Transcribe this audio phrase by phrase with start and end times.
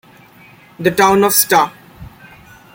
[0.79, 1.71] The town of Sta.